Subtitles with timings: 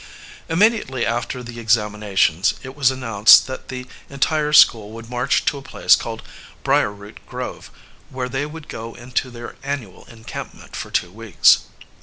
[0.49, 5.61] Immediately after the examinations it was announced that the entire school would march to a
[5.61, 6.23] place called
[6.63, 7.69] Brierroot Grove,
[8.09, 11.65] where they would go into their annual encampment for two weeks.